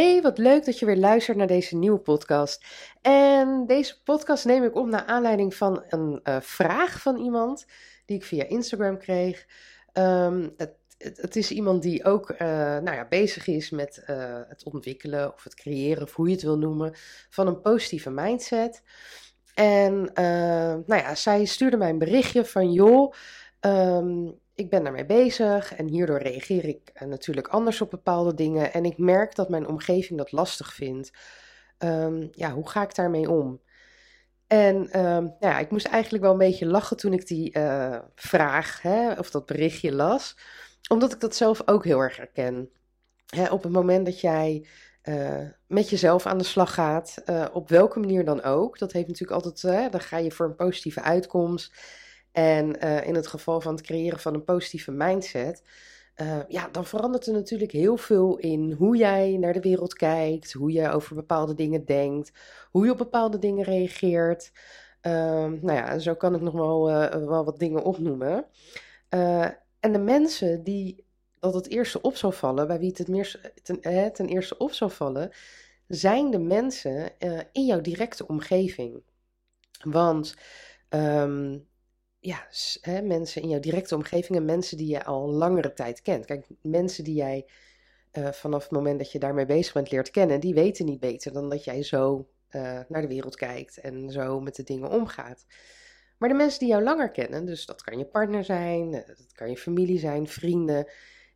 [0.00, 2.64] Hey, wat leuk dat je weer luistert naar deze nieuwe podcast.
[3.02, 7.66] En deze podcast neem ik op naar aanleiding van een uh, vraag van iemand
[8.06, 9.46] die ik via Instagram kreeg.
[9.92, 12.38] Um, het, het, is iemand die ook uh,
[12.78, 16.42] nou ja, bezig is met uh, het ontwikkelen of het creëren, of hoe je het
[16.42, 16.94] wil noemen,
[17.30, 18.82] van een positieve mindset.
[19.54, 20.10] En
[20.86, 23.12] nou ja, zij stuurde mij een berichtje van joh.
[23.60, 28.72] Um, ik ben daarmee bezig en hierdoor reageer ik uh, natuurlijk anders op bepaalde dingen.
[28.72, 31.12] En ik merk dat mijn omgeving dat lastig vindt.
[31.78, 33.60] Um, ja, hoe ga ik daarmee om?
[34.46, 38.82] En um, ja, ik moest eigenlijk wel een beetje lachen toen ik die uh, vraag
[38.82, 40.36] hè, of dat berichtje las.
[40.88, 42.70] Omdat ik dat zelf ook heel erg herken.
[43.26, 44.66] Hè, op het moment dat jij
[45.04, 48.78] uh, met jezelf aan de slag gaat, op welke manier dan ook.
[48.78, 51.72] Dat heeft natuurlijk altijd, dan ga je voor een positieve uitkomst.
[52.32, 55.62] En uh, in het geval van het creëren van een positieve mindset,
[56.16, 60.52] uh, ja, dan verandert er natuurlijk heel veel in hoe jij naar de wereld kijkt,
[60.52, 62.32] hoe je over bepaalde dingen denkt,
[62.70, 64.52] hoe je op bepaalde dingen reageert.
[65.02, 65.12] Uh,
[65.46, 68.44] nou ja, zo kan ik nog wel, uh, wel wat dingen opnoemen.
[69.80, 71.04] en de mensen die
[71.38, 73.08] dat het eerste op zou vallen, bij wie het,
[73.64, 75.30] het ten, eerste op zou vallen,
[75.86, 77.12] zijn de mensen
[77.52, 79.02] in jouw directe omgeving.
[79.84, 80.34] Want
[80.90, 81.68] um,
[82.20, 82.46] ja,
[82.80, 86.24] hè, mensen in jouw directe omgeving en mensen die je al langere tijd kent.
[86.24, 87.46] Kijk, mensen die jij
[88.12, 91.32] uh, vanaf het moment dat je daarmee bezig bent leert kennen, die weten niet beter
[91.32, 95.46] dan dat jij zo uh, naar de wereld kijkt en zo met de dingen omgaat.
[96.18, 99.32] Maar de mensen die jou langer kennen, dus dat kan je partner zijn, eh, dat
[99.32, 100.88] kan je familie zijn, vrienden,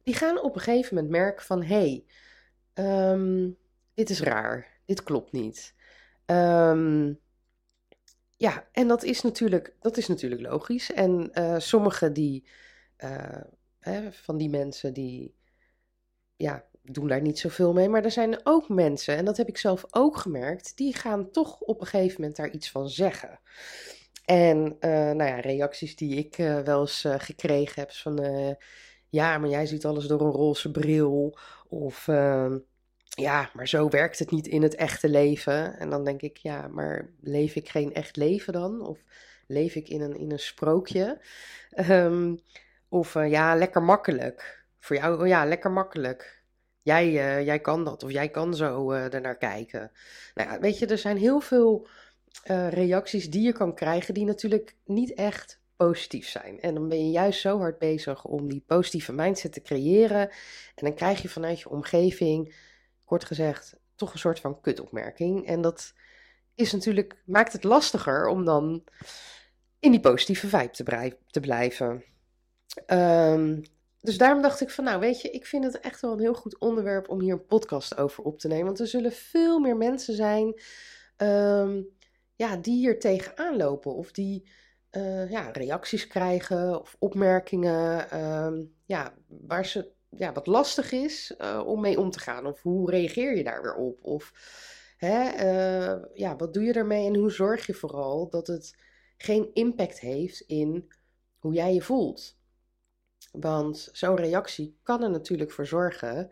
[0.02, 2.04] die gaan op een gegeven moment merken van hé,
[2.74, 3.56] hey, um,
[3.94, 5.74] dit is raar, dit klopt niet.
[6.26, 7.20] Um,
[8.36, 10.92] ja, en dat is natuurlijk, dat is natuurlijk logisch.
[10.92, 12.48] En uh, sommige die,
[13.04, 13.40] uh,
[13.78, 15.34] hè, van die mensen die
[16.36, 17.88] ja, doen daar niet zoveel mee.
[17.88, 21.60] Maar er zijn ook mensen, en dat heb ik zelf ook gemerkt, die gaan toch
[21.60, 23.40] op een gegeven moment daar iets van zeggen.
[24.24, 28.16] En uh, nou ja, reacties die ik wel eens gekregen heb van
[29.14, 31.38] ja, maar jij ziet alles door een roze bril.
[31.68, 32.58] Of ehm,
[33.14, 35.78] ja, maar zo werkt het niet in het echte leven.
[35.78, 38.86] En dan denk ik, ja, maar leef ik geen echt leven dan?
[38.86, 38.98] Of
[39.46, 41.20] leef ik in een, in een sprookje?
[41.90, 42.40] Um,
[42.88, 44.64] of uh, ja, lekker makkelijk.
[44.78, 46.42] Voor jou, oh ja, lekker makkelijk.
[46.82, 49.90] Jij, uh, jij kan dat, of jij kan zo uh, ernaar kijken.
[50.34, 51.86] Nou ja, weet je, er zijn heel veel
[52.70, 56.60] reacties die je kan krijgen, die natuurlijk niet echt positief zijn.
[56.60, 60.28] En dan ben je juist zo hard bezig om die positieve mindset te creëren.
[60.74, 62.54] En dan krijg je vanuit je omgeving
[63.04, 65.46] kort gezegd, toch een soort van kutopmerking.
[65.46, 65.92] En dat
[66.54, 68.84] is natuurlijk, maakt het lastiger om dan
[69.78, 72.04] in die positieve vibe te, blijven.
[72.86, 73.62] Um,
[74.00, 76.34] dus daarom dacht ik van, nou weet je, ik vind het echt wel een heel
[76.34, 78.64] goed onderwerp om hier een podcast over op te nemen.
[78.64, 80.60] Want er zullen veel meer mensen zijn
[81.16, 81.88] um,
[82.34, 83.94] ja, die hier tegenaan lopen.
[83.94, 84.48] Of die
[84.90, 91.62] uh, ja, reacties krijgen of opmerkingen um, ja, waar ze ja, wat lastig is uh,
[91.66, 92.46] om mee om te gaan.
[92.46, 93.98] Of hoe reageer je daar weer op?
[94.02, 94.32] Of
[94.96, 98.76] hè, uh, ja, wat doe je ermee en hoe zorg je vooral dat het
[99.16, 100.92] geen impact heeft in
[101.38, 102.38] hoe jij je voelt?
[103.32, 106.30] Want zo'n reactie kan er natuurlijk voor zorgen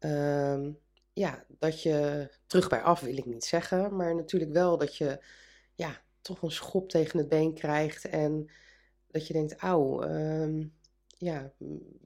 [0.00, 0.66] uh,
[1.12, 5.24] ja, dat je terug bij af wil ik niet zeggen, maar natuurlijk wel dat je
[5.74, 8.50] ja, toch een schop tegen het been krijgt en
[9.10, 10.64] dat je denkt, auw, ehm,
[11.18, 11.52] ja,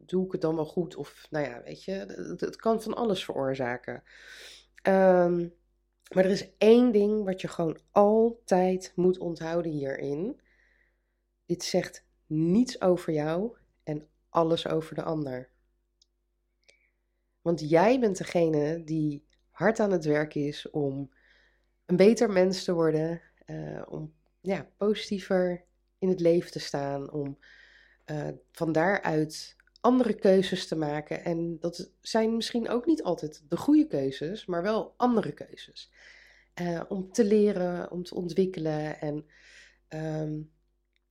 [0.06, 0.96] doe ik het dan wel goed?
[0.96, 1.92] Of nou ja, weet je,
[2.38, 4.02] het, kan van alles veroorzaken.
[4.82, 5.56] Um,
[6.14, 10.40] maar er is één ding wat je gewoon altijd moet onthouden hierin.
[11.46, 15.50] Dit zegt niets over jou en alles over de ander.
[17.40, 21.12] Want jij bent degene die hard aan het werk is om
[21.86, 25.64] een beter mens te worden, uh, om ja, positiever
[25.98, 27.38] in het leven te staan, om
[28.10, 31.24] uh, van daaruit andere keuzes te maken.
[31.24, 35.92] En dat zijn misschien ook niet altijd de goede keuzes, maar wel andere keuzes.
[36.60, 39.00] Uh, om te leren, om te ontwikkelen.
[39.00, 39.14] En,
[39.88, 40.52] um,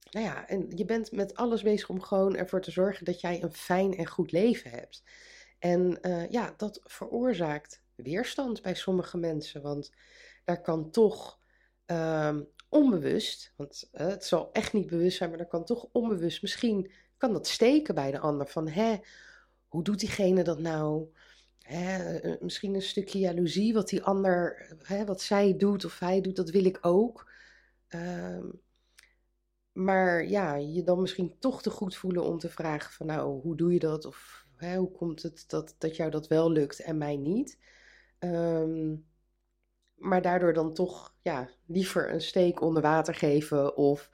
[0.10, 3.44] nou ja, en je bent met alles bezig om gewoon ervoor te zorgen dat jij
[3.44, 5.04] een fijn en goed leven hebt.
[5.60, 9.62] En uh, ja, dat veroorzaakt weerstand bij sommige mensen.
[9.62, 9.92] Want
[10.44, 11.40] daar kan toch
[11.86, 16.92] um, onbewust, want het zal echt niet bewust zijn, maar dat kan toch onbewust, misschien
[17.18, 18.48] kan dat steken bij de ander.
[18.48, 18.98] Van, hè,
[19.68, 21.08] hoe doet diegene dat nou?
[21.60, 26.36] Hè, misschien een stukje jaloezie, wat die ander, hè, wat zij doet of hij doet,
[26.36, 27.32] dat wil ik ook.
[27.88, 28.46] Ehm,
[29.72, 33.56] maar ja, je dan misschien toch te goed voelen om te vragen van, nou, hoe
[33.56, 34.06] doe je dat?
[34.06, 37.58] Of hè, hoe komt het dat, dat jou dat wel lukt en mij niet?
[38.20, 39.06] Um,
[39.98, 44.10] maar daardoor dan toch ja, liever een steek onder water geven of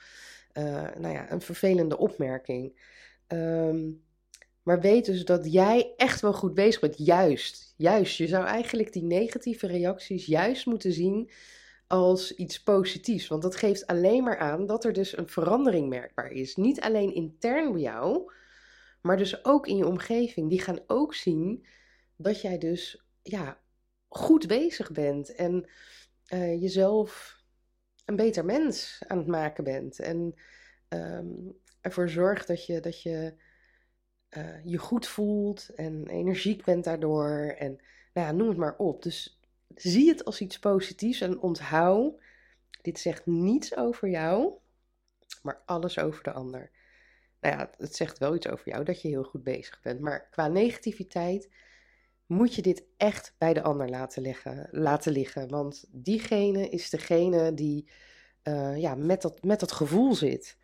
[0.53, 0.63] uh,
[0.97, 2.81] nou ja, een vervelende opmerking.
[3.27, 4.03] Um,
[4.63, 6.97] maar weet dus dat jij echt wel goed bezig bent.
[6.97, 8.17] Juist, juist.
[8.17, 11.31] Je zou eigenlijk die negatieve reacties juist moeten zien
[11.87, 13.27] als iets positiefs.
[13.27, 16.55] Want dat geeft alleen maar aan dat er dus een verandering merkbaar is.
[16.55, 18.31] Niet alleen intern bij jou,
[19.01, 20.49] maar dus ook in je omgeving.
[20.49, 21.65] Die gaan ook zien
[22.15, 23.61] dat jij dus ja,
[24.15, 25.69] goed bezig bent en
[26.33, 27.41] uh, jezelf
[28.05, 29.99] een beter mens aan het maken bent.
[29.99, 30.35] En
[30.89, 33.33] um, ervoor zorgt dat je dat je,
[34.37, 37.55] uh, je goed voelt en energiek bent daardoor.
[37.57, 37.81] En
[38.13, 39.03] nou ja, noem het maar op.
[39.03, 39.39] Dus
[39.75, 42.21] zie het als iets positiefs en onthoud,
[42.81, 44.53] dit zegt niets over jou,
[45.41, 46.71] maar alles over de ander.
[47.39, 49.99] Nou ja, het zegt wel iets over jou dat je heel goed bezig bent.
[49.99, 51.49] Maar qua negativiteit
[52.25, 54.67] moet je dit echt bij de ander laten liggen.
[54.71, 57.89] Laten liggen want diegene is degene die
[58.43, 60.57] uh, ja, met, dat, met dat gevoel zit.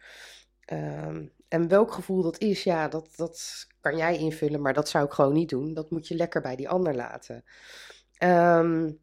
[0.73, 1.17] Uh,
[1.47, 5.11] en welk gevoel dat is, ja, dat, dat kan jij invullen, maar dat zou ik
[5.11, 5.73] gewoon niet doen.
[5.73, 7.43] Dat moet je lekker bij die ander laten.
[8.23, 8.99] Um,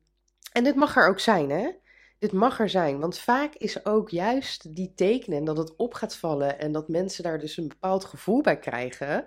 [0.52, 1.70] en dit mag er ook zijn, hè?
[2.18, 6.16] Dit mag er zijn, want vaak is ook juist die tekenen dat het op gaat
[6.16, 9.24] vallen en dat mensen daar dus een bepaald gevoel bij krijgen.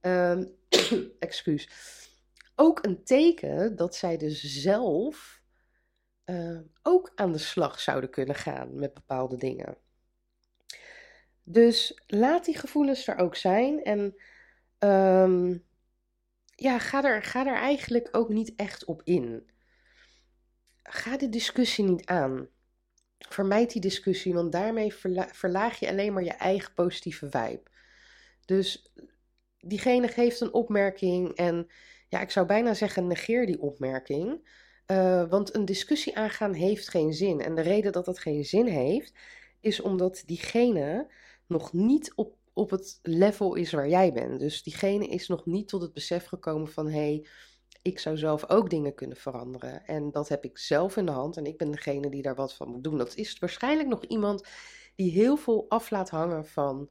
[0.00, 0.50] Um,
[1.18, 1.68] excuus
[2.54, 5.42] ook een teken dat zij dus zelf
[6.24, 9.76] uh, ook aan de slag zouden kunnen gaan met bepaalde dingen.
[11.44, 14.14] Dus laat die gevoelens er ook zijn en
[14.78, 15.64] um,
[16.54, 19.50] ja, ga er, ga er eigenlijk ook niet echt op in.
[20.82, 22.48] Ga de discussie niet aan.
[23.18, 27.62] Vermijd die discussie, want daarmee verla verlaag je alleen maar je eigen positieve vibe.
[28.44, 28.92] Dus
[29.58, 31.70] diegene geeft een opmerking en
[32.12, 34.48] ja, ik zou bijna zeggen, negeer die opmerking.
[34.86, 37.40] Uh, want een discussie aangaan heeft geen zin.
[37.40, 39.12] En de reden dat dat geen zin heeft,
[39.60, 41.10] is omdat diegene
[41.46, 44.40] nog niet op, op het level is waar jij bent.
[44.40, 47.26] Dus diegene is nog niet tot het besef gekomen van hé, hey,
[47.82, 49.86] ik zou zelf ook dingen kunnen veranderen.
[49.86, 52.54] En dat heb ik zelf in de hand en ik ben degene die daar wat
[52.54, 52.98] van moet doen.
[52.98, 54.48] Dat is waarschijnlijk nog iemand
[54.94, 56.90] die heel veel af laat hangen van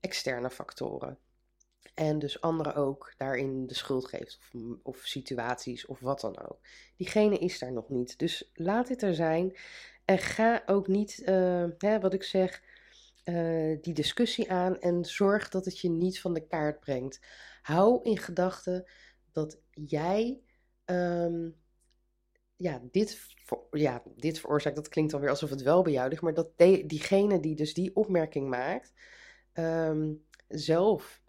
[0.00, 1.18] externe factoren.
[1.94, 4.38] En dus anderen ook daarin de schuld geeft.
[4.52, 6.58] Of, of, situaties of wat dan ook.
[6.96, 8.18] Diegene is daar nog niet.
[8.18, 9.56] Dus laat dit er zijn.
[10.04, 12.62] En ga ook niet, uh, hè, wat ik zeg,
[13.24, 14.80] uh, die discussie aan.
[14.80, 17.20] En zorg dat het je niet van de kaart brengt.
[17.62, 18.84] Hou in gedachten
[19.32, 20.42] dat jij.
[20.84, 21.62] Um,
[22.56, 23.26] ja, dit,
[23.70, 27.40] ja, dit veroorzaakt, dat klinkt alweer alsof het wel bij jou ligt, maar dat diegene
[27.40, 28.92] die dus die opmerking maakt,
[29.54, 31.22] um, zelf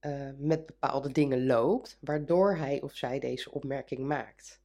[0.00, 4.62] uh, met bepaalde dingen loopt, waardoor hij of zij deze opmerking maakt.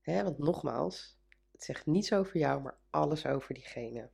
[0.00, 1.18] Hè, want nogmaals,
[1.52, 4.10] het zegt niets over jou, maar alles over diegene.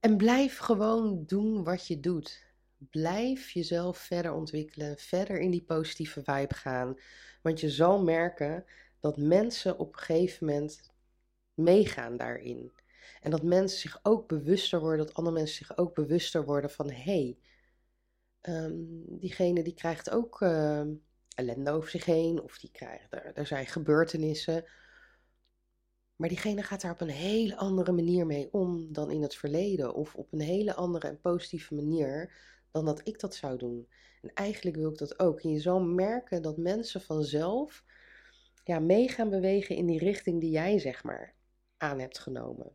[0.00, 2.46] En blijf gewoon doen wat je doet.
[2.90, 6.98] Blijf jezelf verder ontwikkelen, verder in die positieve vibe gaan.
[7.42, 8.64] Want je zal merken
[9.00, 10.92] dat mensen op een gegeven moment
[11.54, 12.72] meegaan daarin.
[13.20, 16.90] En dat mensen zich ook bewuster worden, dat andere mensen zich ook bewuster worden van
[16.90, 17.38] hé, hey,
[18.42, 20.82] um, diegene die krijgt ook uh,
[21.34, 24.64] ellende over zich heen, of die krijgt, er, er zijn gebeurtenissen.
[26.16, 29.94] Maar diegene gaat daar op een hele andere manier mee om dan in het verleden,
[29.94, 32.32] of op een hele andere en positieve manier
[32.70, 33.88] dan dat ik dat zou doen.
[34.22, 35.40] En eigenlijk wil ik dat ook.
[35.40, 37.84] En je zal merken dat mensen vanzelf
[38.64, 41.34] ja, mee gaan bewegen in die richting die jij zeg maar
[41.76, 42.72] aan hebt genomen.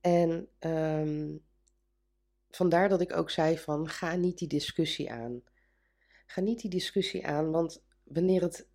[0.00, 1.44] En um,
[2.56, 5.42] vandaar dat ik ook zei van ga niet die discussie aan.
[6.26, 8.68] Ga niet die discussie aan, want wanneer het,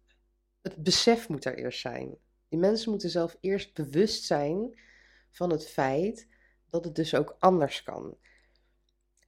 [0.62, 2.18] het besef moet er eerst zijn.
[2.48, 4.80] Die mensen moeten zelf eerst bewust zijn
[5.32, 6.28] van het feit
[6.70, 8.18] dat het dus ook anders kan.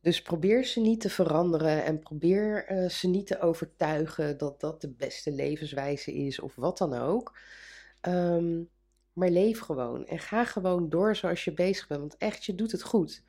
[0.01, 4.81] Dus probeer ze niet te veranderen en probeer uh, ze niet te overtuigen dat dat
[4.81, 7.37] de beste levenswijze is of wat dan ook.
[8.01, 8.69] Um,
[9.13, 12.71] maar leef gewoon en ga gewoon door zoals je bezig bent, want echt, je doet
[12.71, 13.23] het goed.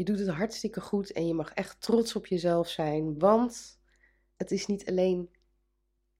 [0.00, 3.80] Je doet het hartstikke goed en je mag echt trots op jezelf zijn, want
[4.36, 5.30] het is niet alleen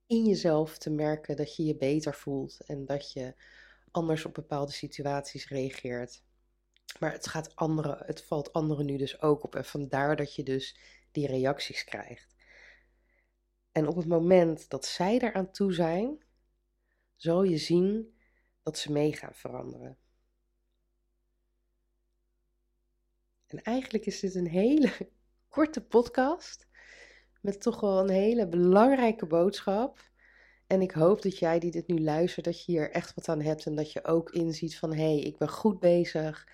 [0.06, 3.34] in jezelf te merken dat je je beter voelt en dat je
[3.90, 6.22] anders op bepaalde situaties reageert.
[6.99, 9.54] Maar het, gaat anderen, het valt anderen nu dus ook op.
[9.54, 10.78] En vandaar dat je dus
[11.12, 12.34] die reacties krijgt.
[13.72, 16.25] En op het moment dat zij eraan toe zijn,
[17.16, 18.18] zal je zien
[18.62, 19.99] dat ze mee gaan veranderen.
[23.50, 24.92] En eigenlijk is dit een hele
[25.49, 26.69] korte podcast
[27.40, 30.11] met toch wel een hele belangrijke boodschap.
[30.66, 33.40] En ik hoop dat jij die dit nu luistert, dat je hier echt wat aan
[33.40, 36.49] hebt en dat je ook inziet van hé, hey, ik ben goed bezig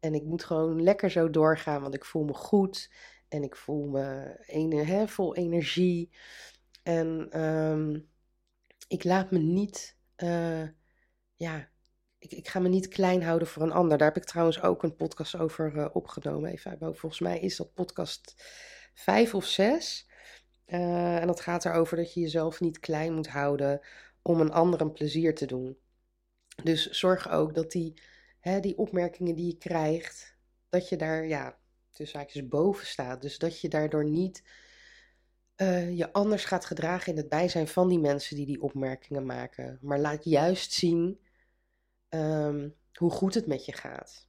[0.00, 2.90] en ik moet gewoon lekker zo doorgaan, want ik voel me goed
[3.28, 6.10] en ik voel me een, vol energie.
[6.82, 8.08] En um,
[8.88, 10.68] ik laat me niet, uh,
[11.36, 11.70] ja,
[12.32, 13.98] ik, ga me niet klein houden voor een ander.
[13.98, 16.50] Daar heb ik trouwens ook een podcast over uh, opgenomen.
[16.50, 18.44] Even Volgens mij is dat podcast
[18.94, 20.08] vijf of zes.
[20.66, 23.80] Uh, en dat gaat erover dat je jezelf niet klein moet houden
[24.22, 25.78] om een ander een plezier te doen.
[26.62, 28.02] Dus zorg ook dat die,
[28.40, 30.36] hè, die opmerkingen die je krijgt,
[30.68, 31.58] dat je daar, ja,
[31.92, 33.22] tussen haakjes boven staat.
[33.22, 34.42] Dus dat je daardoor niet
[35.56, 39.78] uh, je anders gaat gedragen in het bijzijn van die mensen die die opmerkingen maken.
[39.80, 41.20] Maar laat juist zien
[42.08, 44.26] um, hoe goed het met je gaat.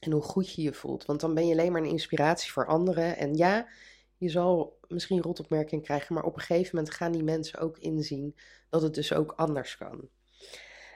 [0.00, 1.04] En hoe goed je je voelt.
[1.04, 3.16] Want dan ben je alleen maar een inspiratie voor anderen.
[3.16, 3.68] En ja,
[4.16, 8.36] je zal misschien rotopmerking krijgen, maar op een gegeven moment gaan die mensen ook inzien
[8.70, 10.08] dat het dus ook anders kan.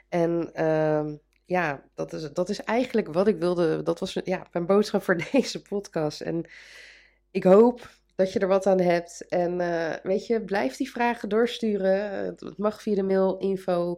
[0.09, 3.83] En uh, ja, dat is, dat is eigenlijk wat ik wilde.
[3.83, 6.21] Dat was ja, mijn boodschap voor deze podcast.
[6.21, 6.51] En
[7.31, 9.29] ik hoop dat je er wat aan hebt.
[9.29, 12.25] En uh, weet je, blijf die vragen doorsturen.
[12.25, 13.97] Het mag via de mail info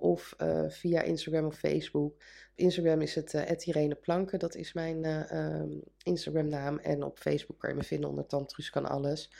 [0.00, 2.22] of uh, via Instagram of Facebook.
[2.54, 5.04] Instagram is het uh, Irene Planken, dat is mijn
[5.36, 6.78] um, Instagram naam.
[6.78, 9.32] En op Facebook kan je me vinden onder Tantrus kan alles.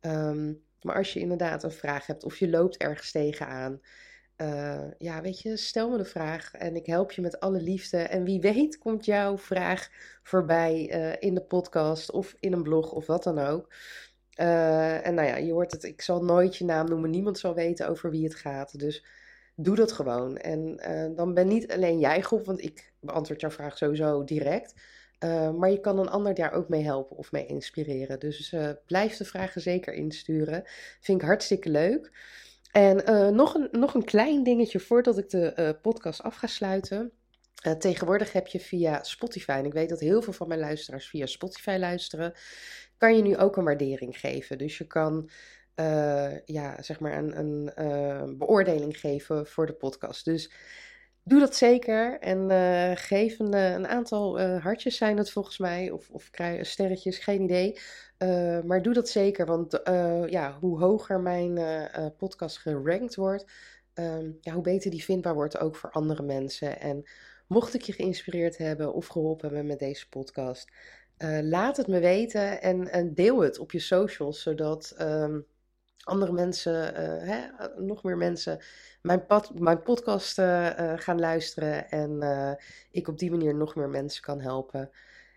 [0.00, 3.80] Um, maar als je inderdaad een vraag hebt of je loopt ergens tegenaan...
[4.42, 7.96] Uh, ja, weet je, stel me de vraag en ik help je met alle liefde.
[7.96, 9.88] En wie weet komt jouw vraag
[10.22, 13.74] voorbij uh, in de podcast of in een blog of wat dan ook.
[14.40, 17.54] Uh, en nou ja, je hoort het, ik zal nooit je naam noemen, niemand zal
[17.54, 18.78] weten over wie het gaat.
[18.78, 19.04] Dus
[19.56, 20.36] doe dat gewoon.
[20.36, 20.76] En
[21.16, 24.74] dan ben niet alleen jij groep, want ik beantwoord jouw vraag sowieso direct.
[25.56, 28.18] maar je kan een ander daar ook mee helpen of mee inspireren.
[28.20, 28.54] Dus
[28.86, 30.62] blijf de vragen zeker insturen.
[31.00, 32.10] Vind ik hartstikke leuk.
[32.72, 36.46] En uh, nog, een, nog een klein dingetje voordat ik de uh, podcast af ga
[36.46, 37.12] sluiten.
[37.66, 41.08] Uh, tegenwoordig heb je via Spotify, en ik weet dat heel veel van mijn luisteraars
[41.08, 42.32] via Spotify luisteren,
[42.96, 44.58] kan je nu ook een waardering geven.
[44.58, 45.30] Dus je kan
[46.44, 50.24] ja, zeg maar een, een beoordeling geven voor de podcast.
[50.24, 50.50] Dus
[51.24, 55.58] doe dat zeker en uh, geef een, eh, een aantal uh, hartjes zijn het volgens
[55.58, 57.78] mij, of, of sterretjes, geen idee.
[58.64, 59.80] Maar doe dat zeker, want
[60.30, 61.58] ja, hoe hoger mijn
[62.16, 63.44] podcast gerankt wordt,
[63.94, 66.80] um, ja, hoe beter die vindbaar wordt ook voor andere mensen.
[66.80, 67.02] En
[67.46, 70.70] mocht ik je geïnspireerd hebben of geholpen hebben met deze podcast,
[71.42, 74.94] laat het me weten en, en, deel het op je socials, zodat...
[75.00, 75.46] Um,
[76.02, 77.40] andere mensen, uh, hè,
[77.76, 78.58] nog meer mensen,
[79.02, 81.90] mijn, pad, mijn podcast uh, gaan luisteren.
[81.90, 82.58] En
[82.90, 84.90] ik op die manier nog meer mensen kan helpen.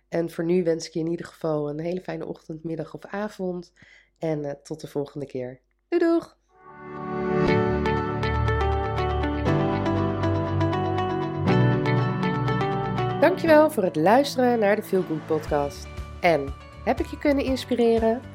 [0.09, 3.05] En voor nu wens ik je in ieder geval een hele fijne ochtend, middag of
[3.05, 3.73] avond.
[4.17, 5.59] En tot de volgende keer.
[5.87, 6.37] Doei doeg!
[13.19, 15.87] Dankjewel voor het luisteren naar de Feel Good podcast.
[16.21, 16.53] En
[16.83, 18.34] heb ik je kunnen inspireren?